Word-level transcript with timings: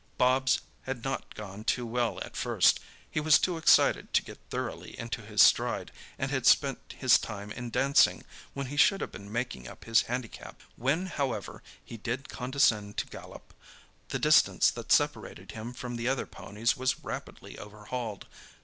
Bobs 0.17 0.61
had 0.87 1.03
not 1.03 1.35
gone 1.35 1.63
too 1.63 1.85
well 1.85 2.19
at 2.23 2.35
first—he 2.35 3.19
was 3.19 3.37
too 3.37 3.55
excited 3.55 4.11
to 4.15 4.23
get 4.23 4.39
thoroughly 4.49 4.97
into 4.97 5.21
his 5.21 5.43
stride, 5.43 5.91
and 6.17 6.31
had 6.31 6.47
spent 6.47 6.95
his 6.97 7.19
time 7.19 7.51
in 7.51 7.69
dancing 7.69 8.23
when 8.55 8.65
he 8.65 8.77
should 8.77 8.99
have 8.99 9.11
been 9.11 9.31
making 9.31 9.67
up 9.67 9.83
his 9.85 10.01
handicap. 10.01 10.63
When, 10.75 11.05
however, 11.05 11.61
he 11.85 11.97
did 11.97 12.29
condescend 12.29 12.97
to 12.97 13.05
gallop, 13.05 13.53
the 14.07 14.17
distance 14.17 14.71
that 14.71 14.91
separated 14.91 15.51
him 15.51 15.71
from 15.71 15.97
the 15.97 16.07
other 16.07 16.25
ponies 16.25 16.75
was 16.75 17.03
rapidly 17.03 17.59
overhauled. 17.59 18.25